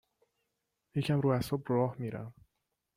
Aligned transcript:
یکم 0.95 1.21
رو 1.21 1.29
اعصاب 1.29 1.63
راه 1.67 1.95
میرم 1.99 2.33